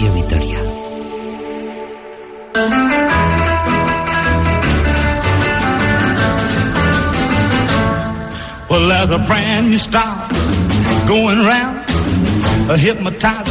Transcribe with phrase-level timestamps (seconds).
[0.00, 0.62] Radio Vitoria.
[8.70, 10.28] Well, there's a brand new style
[11.06, 11.84] going round,
[12.70, 13.44] a hypnotizer,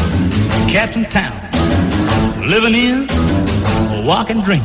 [0.71, 4.63] cats in town, living in a walking dream.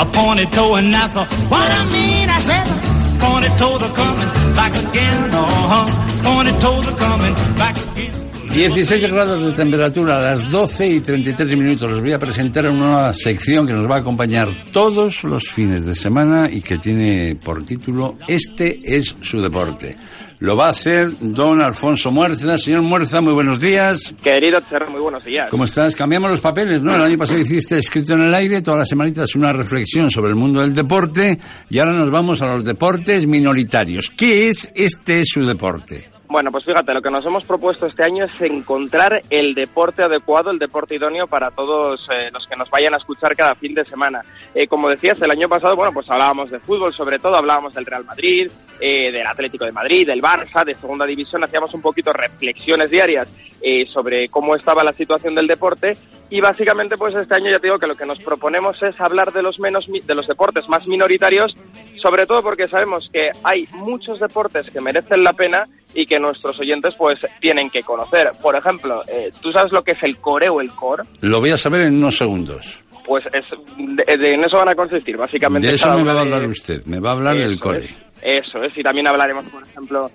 [0.00, 4.54] A pointed toe and that's a, what I mean, I said, pointed toes are coming
[4.54, 8.19] back again, uh-huh, pointed toes are coming back again.
[8.52, 11.88] 16 grados de temperatura a las 12 y 33 minutos.
[11.88, 15.86] Les voy a presentar una nueva sección que nos va a acompañar todos los fines
[15.86, 19.96] de semana y que tiene por título Este es su deporte.
[20.40, 22.58] Lo va a hacer don Alfonso Muerza.
[22.58, 24.12] Señor Muerza, muy buenos días.
[24.20, 25.46] Querido Cerro, muy buenos días.
[25.48, 25.94] ¿Cómo estás?
[25.94, 26.96] Cambiamos los papeles, ¿no?
[26.96, 30.36] El año pasado hiciste escrito en el aire, todas las semanitas una reflexión sobre el
[30.36, 34.10] mundo del deporte y ahora nos vamos a los deportes minoritarios.
[34.10, 36.19] ¿Qué es este es su deporte?
[36.30, 40.52] Bueno, pues fíjate, lo que nos hemos propuesto este año es encontrar el deporte adecuado,
[40.52, 43.84] el deporte idóneo para todos eh, los que nos vayan a escuchar cada fin de
[43.84, 44.22] semana.
[44.54, 47.84] Eh, como decías, el año pasado, bueno, pues hablábamos de fútbol, sobre todo hablábamos del
[47.84, 48.48] Real Madrid,
[48.80, 53.28] eh, del Atlético de Madrid, del Barça, de Segunda División, hacíamos un poquito reflexiones diarias
[53.60, 55.96] eh, sobre cómo estaba la situación del deporte
[56.30, 59.32] y básicamente pues este año ya te digo que lo que nos proponemos es hablar
[59.32, 61.54] de los menos de los deportes más minoritarios,
[62.00, 66.58] sobre todo porque sabemos que hay muchos deportes que merecen la pena y que nuestros
[66.60, 68.30] oyentes pues tienen que conocer.
[68.40, 71.02] Por ejemplo, eh, ¿tú sabes lo que es el core o el core?
[71.20, 72.80] Lo voy a saber en unos segundos.
[73.04, 73.44] Pues es,
[73.76, 75.66] de- de- en eso van a consistir, básicamente.
[75.66, 76.84] De eso me va a de- hablar usted.
[76.84, 77.86] Me va a hablar del core.
[77.86, 80.10] es, Eso es, y también hablaremos, por ejemplo,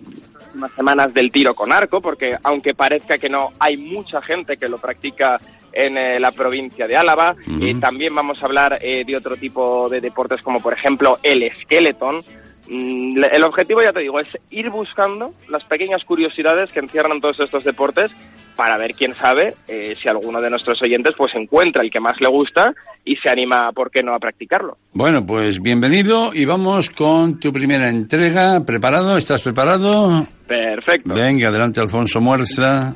[0.53, 4.69] unas semanas del tiro con arco, porque aunque parezca que no, hay mucha gente que
[4.69, 5.37] lo practica
[5.75, 7.35] en eh, la provincia de Álava.
[7.61, 11.43] Eh, también vamos a hablar eh, de otro tipo de deportes, como por ejemplo el
[11.61, 12.21] skeleton.
[12.67, 17.39] Mm, El objetivo, ya te digo, es ir buscando las pequeñas curiosidades que encierran todos
[17.39, 18.11] estos deportes
[18.55, 22.15] para ver, quién sabe, eh, si alguno de nuestros oyentes pues encuentra el que más
[22.21, 24.77] le gusta y se anima, ¿por qué no?, a practicarlo.
[24.93, 28.61] Bueno, pues bienvenido y vamos con tu primera entrega.
[28.65, 29.17] ¿Preparado?
[29.17, 30.25] ¿Estás preparado?
[30.47, 31.13] Perfecto.
[31.13, 32.95] Venga, adelante Alfonso Muerza.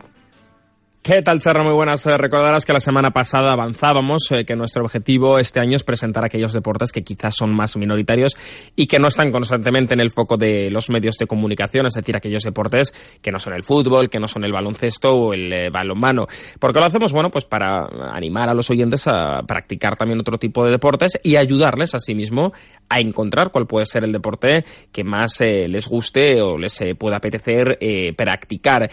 [1.01, 1.63] ¿Qué tal, Serra?
[1.63, 2.05] Muy buenas.
[2.07, 6.25] Eh, Recordarás que la semana pasada avanzábamos eh, que nuestro objetivo este año es presentar
[6.25, 8.35] aquellos deportes que quizás son más minoritarios
[8.75, 12.17] y que no están constantemente en el foco de los medios de comunicación, es decir,
[12.17, 15.69] aquellos deportes que no son el fútbol, que no son el baloncesto o el eh,
[15.69, 16.27] balonmano.
[16.59, 17.13] ¿Por qué lo hacemos?
[17.13, 21.38] Bueno, pues para animar a los oyentes a practicar también otro tipo de deportes y
[21.38, 22.51] ayudarles asimismo
[22.89, 27.77] a encontrar cuál puede ser el deporte que más les guste o les pueda apetecer
[28.17, 28.89] practicar.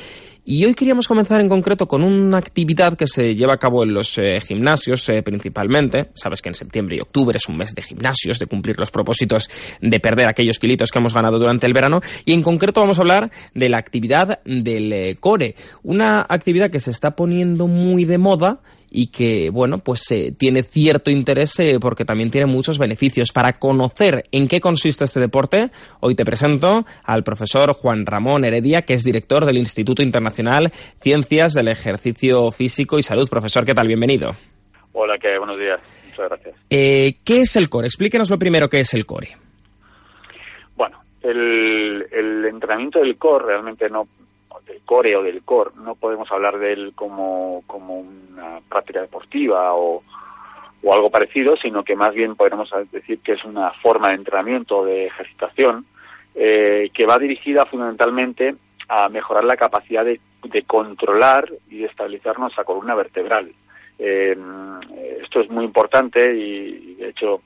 [0.49, 3.93] Y hoy queríamos comenzar en concreto con una actividad que se lleva a cabo en
[3.93, 6.11] los eh, gimnasios eh, principalmente.
[6.15, 9.51] Sabes que en septiembre y octubre es un mes de gimnasios, de cumplir los propósitos
[9.81, 12.01] de perder aquellos kilitos que hemos ganado durante el verano.
[12.25, 15.57] Y en concreto vamos a hablar de la actividad del eh, core.
[15.83, 18.61] Una actividad que se está poniendo muy de moda
[18.97, 23.29] y que, bueno, pues eh, tiene cierto interés eh, porque también tiene muchos beneficios.
[23.31, 25.71] Para conocer en qué consiste este deporte,
[26.01, 31.53] hoy te presento al profesor Juan Ramón Heredia, que es director del Instituto Internacional Ciencias
[31.53, 33.29] del Ejercicio Físico y Salud.
[33.29, 33.87] Profesor, ¿qué tal?
[33.87, 34.31] Bienvenido.
[34.95, 35.37] Hola, ¿qué?
[35.37, 35.79] Buenos días.
[36.07, 36.55] Muchas gracias.
[36.71, 37.89] Eh, ¿Qué es el core?
[37.89, 39.37] Explíquenos lo primero qué es el core.
[40.75, 44.09] Bueno, el, el entrenamiento del core realmente no,
[44.67, 49.75] del core o del core, no podemos hablar de él como, como una práctica deportiva
[49.75, 50.03] o,
[50.83, 54.85] o algo parecido, sino que más bien podemos decir que es una forma de entrenamiento,
[54.85, 55.87] de ejercitación,
[56.35, 58.55] eh, que va dirigida fundamentalmente
[58.89, 60.21] a mejorar la capacidad de,
[60.67, 63.51] controlar y estabilizar nuestra columna vertebral.
[63.99, 64.37] Eh,
[65.23, 67.41] esto es muy importante y, y, de hecho,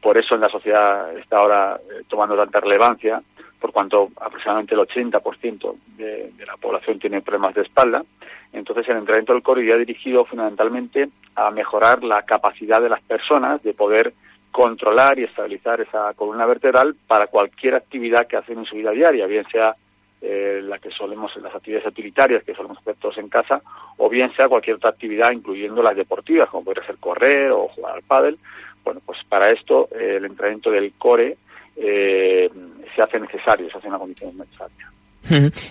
[0.00, 3.22] por eso en la sociedad está ahora eh, tomando tanta relevancia,
[3.60, 8.04] por cuanto aproximadamente el 80% de, de la población tiene problemas de espalda.
[8.52, 13.62] Entonces, el entrenamiento del core iría dirigido fundamentalmente a mejorar la capacidad de las personas
[13.62, 14.12] de poder
[14.50, 19.26] controlar y estabilizar esa columna vertebral para cualquier actividad que hacen en su vida diaria,
[19.26, 19.76] bien sea
[20.20, 23.62] eh, la que solemos las actividades utilitarias que solemos hacer todos en casa,
[23.98, 27.96] o bien sea cualquier otra actividad, incluyendo las deportivas, como podría ser correr o jugar
[27.96, 28.38] al pádel.
[28.82, 31.36] Bueno, pues para esto eh, el entrenamiento del core
[31.78, 32.50] eh,
[32.94, 34.90] se hace necesario, se hace una condición necesaria.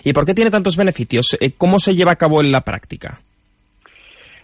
[0.04, 1.36] ¿Y por qué tiene tantos beneficios?
[1.40, 3.20] Eh, ¿Cómo se lleva a cabo en la práctica?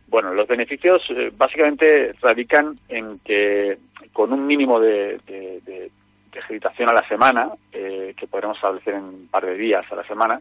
[0.08, 3.78] Bueno, los beneficios eh, básicamente radican en que
[4.12, 5.90] con un mínimo de, de,
[6.86, 10.40] a la semana, eh, que podremos establecer en un par de días a la semana,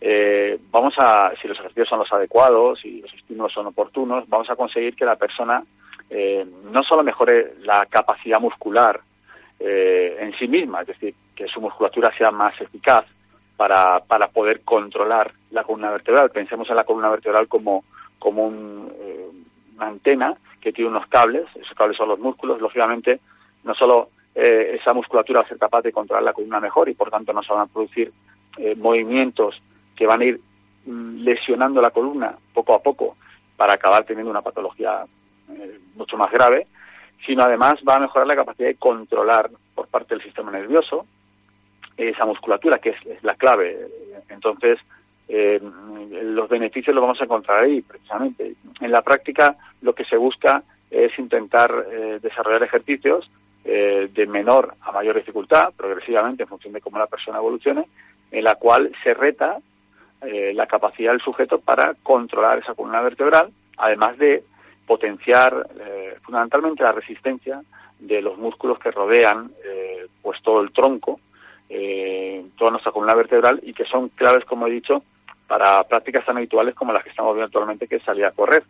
[0.00, 4.48] eh, vamos a, si los ejercicios son los adecuados y los estímulos son oportunos, vamos
[4.48, 5.62] a conseguir que la persona
[6.08, 9.00] eh, no solo mejore la capacidad muscular
[9.60, 13.04] eh, en sí misma, es decir, que su musculatura sea más eficaz
[13.56, 16.30] para, para poder controlar la columna vertebral.
[16.30, 17.84] Pensemos en la columna vertebral como,
[18.18, 19.26] como un, eh,
[19.76, 23.20] una antena que tiene unos cables, esos cables son los músculos, lógicamente
[23.64, 26.94] no solo eh, esa musculatura va a ser capaz de controlar la columna mejor y
[26.94, 28.12] por tanto no se van a producir
[28.58, 29.60] eh, movimientos
[29.96, 30.40] que van a ir
[30.86, 33.16] mm, lesionando la columna poco a poco
[33.56, 35.04] para acabar teniendo una patología
[35.50, 36.66] eh, mucho más grave,
[37.26, 41.06] sino además va a mejorar la capacidad de controlar por parte del sistema nervioso
[41.96, 43.76] esa musculatura, que es, es la clave.
[44.30, 44.78] Entonces,
[45.28, 45.60] eh,
[46.22, 48.54] los beneficios los vamos a encontrar ahí, precisamente.
[48.80, 53.30] En la práctica, lo que se busca es intentar eh, desarrollar ejercicios
[53.64, 57.84] eh, de menor a mayor dificultad, progresivamente, en función de cómo la persona evolucione,
[58.30, 59.58] en la cual se reta
[60.22, 64.42] eh, la capacidad del sujeto para controlar esa columna vertebral, además de
[64.90, 67.62] potenciar eh, fundamentalmente la resistencia
[68.00, 71.20] de los músculos que rodean eh, pues todo el tronco,
[71.68, 75.04] eh, toda nuestra columna vertebral y que son claves, como he dicho,
[75.46, 78.64] para prácticas tan habituales como las que estamos viendo actualmente, que es salir a correr.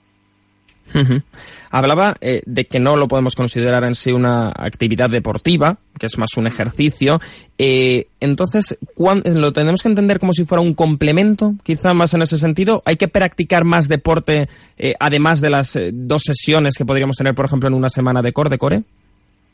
[1.70, 6.19] Hablaba eh, de que no lo podemos considerar en sí una actividad deportiva, que es
[6.19, 7.20] más un ejercicio.
[7.58, 12.22] Eh, entonces, ¿cuán- ¿lo tenemos que entender como si fuera un complemento, quizá más en
[12.22, 12.82] ese sentido?
[12.84, 14.48] ¿Hay que practicar más deporte
[14.78, 18.20] eh, además de las eh, dos sesiones que podríamos tener, por ejemplo, en una semana
[18.22, 18.82] de core, de core?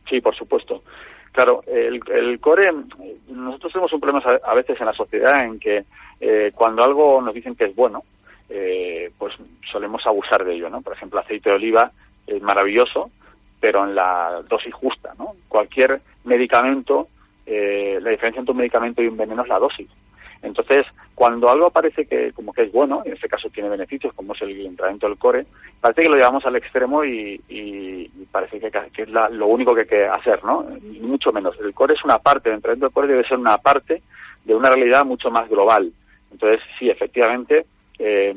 [0.09, 0.83] Sí, por supuesto.
[1.33, 2.01] Claro, el,
[2.41, 2.71] core,
[3.29, 5.85] nosotros tenemos un problema a, a veces en la sociedad en que
[6.19, 8.03] eh, cuando algo nos dicen que es bueno,
[8.49, 9.35] eh, pues
[9.71, 10.83] solemos abusar de ello, ¿no?
[10.83, 11.91] Por ejemplo, aceite de oliva
[12.27, 13.11] es maravilloso,
[13.61, 15.35] pero en la dosis justa, ¿no?
[15.49, 17.09] Cualquier medicamento,
[17.47, 19.89] eh, la diferencia entre un medicamento y un veneno es la dosis.
[20.43, 24.35] Entonces, cuando algo parece que como que es bueno, en este caso tiene beneficios, como
[24.35, 25.47] es el entrenamiento del core,
[25.81, 29.75] parece que lo llevamos al extremo y, y- y parece que, es la- lo único
[29.75, 30.65] que hay que hacer, ¿no?
[30.83, 31.59] Ni mucho menos.
[31.59, 34.03] El core es una parte, el entrenamiento del core debe ser una parte
[34.45, 35.91] de una realidad mucho más global.
[36.31, 37.65] Entonces, sí, efectivamente,
[37.99, 38.35] eh,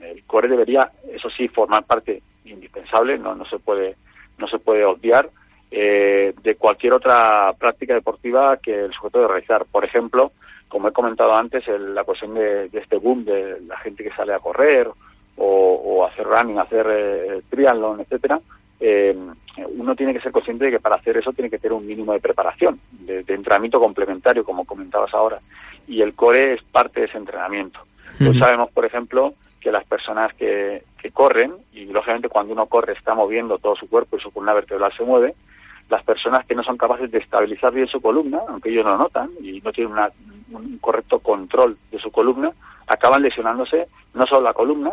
[0.00, 3.96] el core debería, eso sí, formar parte indispensable, no, no se puede,
[4.38, 5.28] no se puede obviar
[5.70, 9.64] eh, de cualquier otra práctica deportiva que el sujeto debe realizar.
[9.66, 10.32] Por ejemplo,
[10.68, 14.32] como he comentado antes, el- la cuestión de, este boom de la gente que sale
[14.32, 14.88] a correr
[15.36, 15.44] o,
[15.74, 18.40] o hacer running, hacer eh, triatlón, etcétera,
[18.78, 19.16] eh,
[19.76, 22.12] uno tiene que ser consciente de que para hacer eso tiene que tener un mínimo
[22.12, 25.40] de preparación, de, de entrenamiento complementario, como comentabas ahora,
[25.88, 27.80] y el core es parte de ese entrenamiento.
[28.18, 32.92] Pues sabemos, por ejemplo, que las personas que, que corren, y lógicamente cuando uno corre
[32.92, 35.34] está moviendo todo su cuerpo y su columna vertebral se mueve,
[35.88, 38.98] las personas que no son capaces de estabilizar bien su columna, aunque ellos no lo
[38.98, 40.10] notan y no tienen una-
[40.52, 42.50] un correcto control de su columna,
[42.86, 44.92] acaban lesionándose no solo la columna,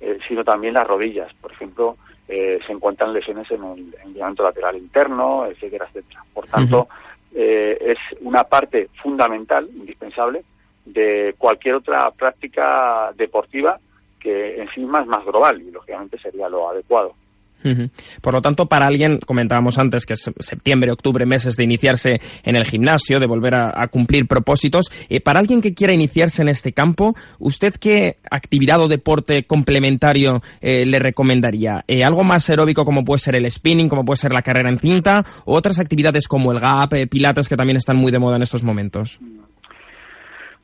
[0.00, 1.32] eh, sino también las rodillas.
[1.40, 1.96] Por ejemplo,
[2.28, 6.24] eh, se encuentran lesiones en el, en el ligamento lateral interno, etcétera, etcétera.
[6.32, 6.88] Por tanto,
[7.34, 10.44] eh, es una parte fundamental, indispensable,
[10.84, 13.78] de cualquier otra práctica deportiva
[14.18, 17.14] que en sí misma es más global y lógicamente sería lo adecuado.
[18.20, 22.56] Por lo tanto, para alguien, comentábamos antes que es septiembre, octubre, meses de iniciarse en
[22.56, 26.48] el gimnasio, de volver a, a cumplir propósitos, eh, para alguien que quiera iniciarse en
[26.48, 31.84] este campo, ¿usted qué actividad o deporte complementario eh, le recomendaría?
[31.86, 34.78] Eh, ¿Algo más aeróbico como puede ser el spinning, como puede ser la carrera en
[34.78, 38.36] cinta, o otras actividades como el gap, eh, pilates, que también están muy de moda
[38.36, 39.20] en estos momentos?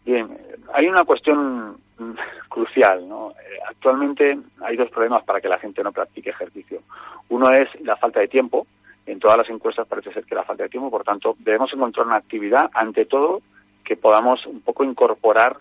[0.08, 0.26] Bien,
[0.72, 2.12] hay una cuestión mm,
[2.48, 3.32] crucial, ¿no?
[3.32, 6.80] Eh, actualmente hay dos problemas para que la gente no practique ejercicio.
[7.28, 8.66] Uno es la falta de tiempo.
[9.04, 12.06] En todas las encuestas parece ser que la falta de tiempo, por tanto, debemos encontrar
[12.06, 13.42] una actividad, ante todo,
[13.84, 15.58] que podamos un poco incorporar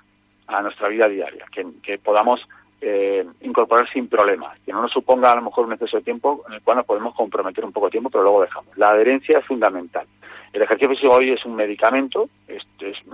[0.47, 2.47] a nuestra vida diaria, que, que podamos
[2.79, 6.45] eh, incorporar sin problemas, que no nos suponga a lo mejor un exceso de tiempo
[6.47, 8.77] en el cual nos podemos comprometer un poco de tiempo, pero luego dejamos.
[8.77, 10.07] La adherencia es fundamental.
[10.53, 12.63] El ejercicio físico hoy es un medicamento, es,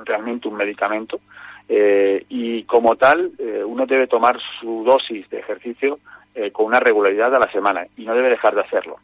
[0.05, 1.19] realmente un medicamento,
[1.67, 5.99] eh, y como tal eh, uno debe tomar su dosis de ejercicio
[6.35, 8.97] eh, con una regularidad a la semana y no debe dejar de hacerlo.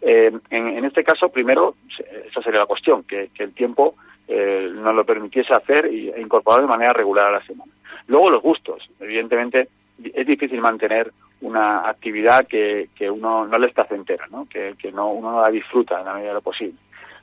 [0.00, 1.76] Eh, en, este caso, primero,
[2.28, 3.94] esa sería la cuestión, que, el tiempo
[4.26, 7.72] nos lo permitiese hacer e incorporar de manera regular a la semana.
[8.06, 8.88] Luego los gustos.
[9.00, 9.68] Evidentemente
[10.02, 14.46] es difícil mantener una actividad que, que uno no le está placentera, ¿no?
[14.48, 16.78] Que, que no, uno no la disfruta en la medida de lo posible.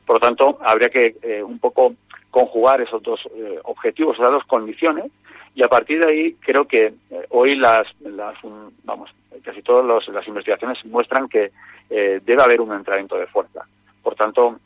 [0.06, 1.96] Por lo tanto, habría que eh, un poco
[2.30, 5.12] conjugar esos dos eh, objetivos, esas dos condiciones,
[5.54, 8.36] y a partir de ahí creo que eh, hoy las, las
[8.84, 9.10] vamos,
[9.44, 11.52] casi todas las investigaciones muestran que
[11.90, 13.66] debe haber un entrenamiento de fuerza.
[14.02, 14.62] Por tanto,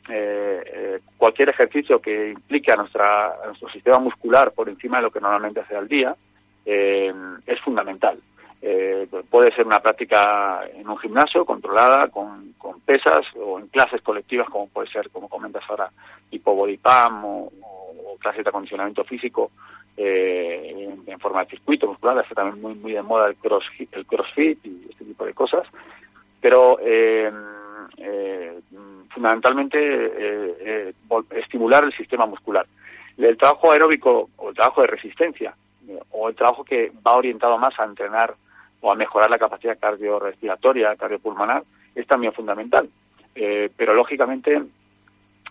[1.16, 5.20] cualquier ejercicio que implique a, nuestra, a nuestro sistema muscular por encima de lo que
[5.20, 6.14] normalmente hace al día
[6.64, 8.20] es fundamental.
[8.68, 14.02] Eh, puede ser una práctica en un gimnasio controlada con, con, pesas o en clases
[14.02, 15.88] colectivas como puede ser, como comentas ahora,
[16.30, 17.48] tipo body o,
[18.18, 19.52] clases de acondicionamiento físico
[19.96, 24.04] eh, en, forma de circuito muscular, está también muy muy de moda el crossfit, el
[24.04, 25.64] crossfit y este tipo de cosas,
[26.40, 27.30] pero eh,
[29.10, 30.92] fundamentalmente
[31.36, 32.66] estimular el sistema muscular.
[33.16, 35.54] El trabajo aeróbico o el trabajo de resistencia
[36.10, 38.34] o el trabajo que va orientado más a entrenar
[38.86, 42.88] o a mejorar la capacidad cardiorrespiratoria, cardiopulmonar, es también fundamental.
[43.34, 44.62] Eh, pero lógicamente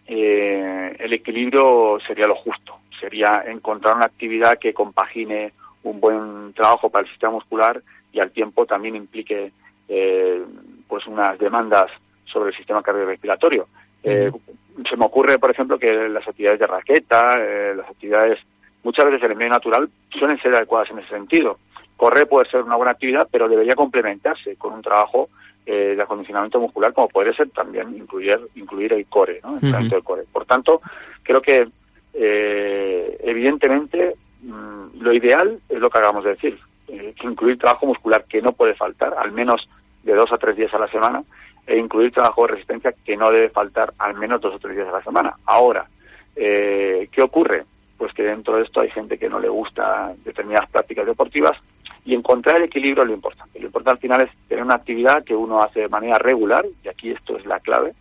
[0.07, 5.51] eh, el equilibrio sería lo justo, sería encontrar una actividad que compagine
[5.83, 7.81] un buen trabajo para el sistema muscular
[8.13, 9.51] y al tiempo también implique
[9.89, 10.41] eh,
[10.87, 11.91] pues unas demandas
[12.23, 13.67] sobre el sistema cardiorrespiratorio.
[14.01, 17.37] se me ocurre, por ejemplo, que las actividades de raqueta,
[17.75, 18.39] las actividades
[18.81, 21.59] muchas veces en el medio natural suelen ser adecuadas en ese sentido
[21.97, 25.29] correr puede ser una buena actividad, pero debería complementarse con un trabajo
[25.67, 29.57] eh, de acondicionamiento muscular, como puede ser también incluir, incluir el core, ¿no?
[29.57, 30.23] El core.
[30.31, 30.79] Por tanto,
[31.23, 31.67] creo que
[32.13, 38.25] eh, evidentemente mm, lo ideal es lo que acabamos de decir, eh, incluir trabajo muscular
[38.25, 39.67] que no puede faltar, al menos
[40.03, 41.23] de dos a tres días a la semana,
[41.65, 44.87] e incluir trabajo de resistencia que no debe faltar al menos dos o tres días
[44.87, 45.33] a la semana.
[45.45, 45.87] Ahora,
[46.35, 47.63] ¿qué ocurre?
[47.97, 51.57] Pues que dentro de esto hay gente que no le gusta determinadas prácticas deportivas
[52.05, 53.59] y encontrar el equilibrio es lo importante.
[53.59, 56.87] Lo importante al final es tener una actividad que uno hace de manera regular, y
[56.87, 57.93] aquí esto es la clave,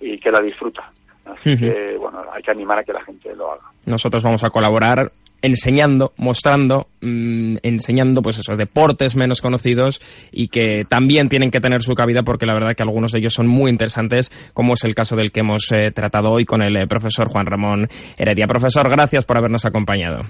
[0.00, 0.90] y que la disfruta.
[1.24, 3.62] Así que, bueno, hay que animar a que la gente lo haga.
[3.86, 10.84] Nosotros vamos a colaborar enseñando, mostrando, mm, enseñando pues esos deportes menos conocidos y que
[10.88, 13.70] también tienen que tener su cabida porque la verdad que algunos de ellos son muy
[13.70, 17.28] interesantes, como es el caso del que hemos eh, tratado hoy con el eh, profesor
[17.28, 18.46] Juan Ramón Heredia.
[18.46, 20.22] Profesor, gracias por habernos acompañado.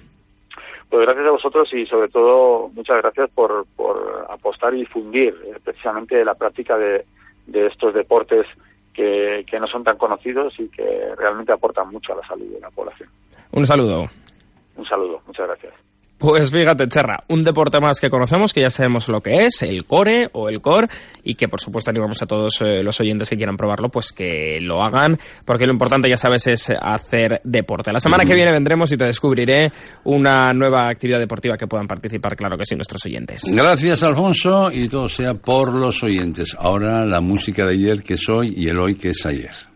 [0.93, 5.59] Pues gracias a vosotros y sobre todo muchas gracias por, por apostar y difundir eh,
[5.65, 7.07] precisamente la práctica de,
[7.47, 8.47] de estos deportes
[8.93, 12.61] que, que no son tan conocidos y que realmente aportan mucho a la salud de
[12.61, 13.09] la población.
[13.53, 14.07] Un saludo.
[14.77, 15.73] Un saludo, muchas gracias.
[16.23, 19.85] Pues fíjate, Cherra, un deporte más que conocemos, que ya sabemos lo que es, el
[19.85, 20.87] core o el core,
[21.25, 24.61] y que por supuesto animamos a todos eh, los oyentes que quieran probarlo, pues que
[24.61, 27.93] lo hagan, porque lo importante, ya sabes, es hacer deporte.
[27.93, 29.73] La semana que viene vendremos y te descubriré
[30.05, 33.43] una nueva actividad deportiva que puedan participar, claro que sí, nuestros oyentes.
[33.53, 36.57] Gracias, Alfonso, y todo sea por los oyentes.
[36.57, 39.72] Ahora la música de ayer que es hoy y el hoy que es ayer.